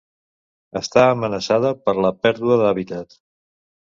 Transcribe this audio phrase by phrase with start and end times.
[0.79, 3.15] Està amenaçada per la pèrdua d'hàbitat.